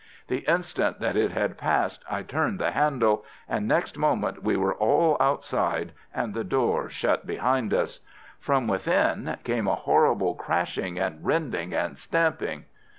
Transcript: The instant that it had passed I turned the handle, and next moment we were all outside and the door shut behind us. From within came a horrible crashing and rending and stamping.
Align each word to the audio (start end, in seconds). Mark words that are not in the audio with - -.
The 0.29 0.39
instant 0.49 0.99
that 0.99 1.15
it 1.15 1.29
had 1.31 1.59
passed 1.59 2.03
I 2.09 2.23
turned 2.23 2.57
the 2.57 2.71
handle, 2.71 3.23
and 3.47 3.67
next 3.67 3.99
moment 3.99 4.41
we 4.41 4.57
were 4.57 4.73
all 4.73 5.15
outside 5.19 5.91
and 6.11 6.33
the 6.33 6.43
door 6.43 6.89
shut 6.89 7.27
behind 7.27 7.71
us. 7.71 7.99
From 8.39 8.65
within 8.67 9.37
came 9.43 9.67
a 9.67 9.75
horrible 9.75 10.33
crashing 10.33 10.97
and 10.97 11.23
rending 11.23 11.75
and 11.75 11.99
stamping. 11.99 12.65